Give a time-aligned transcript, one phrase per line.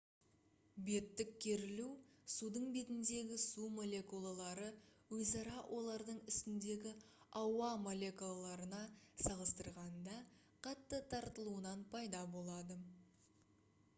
[0.85, 1.83] беттік керілу
[2.35, 4.69] судың бетіндегі су молекулалары
[5.17, 6.95] өзара олардың үстіндегі
[7.43, 8.81] ауа молекулаларына
[9.27, 10.17] салыстырғанда
[10.71, 12.81] қатты тартылуынан пайда болады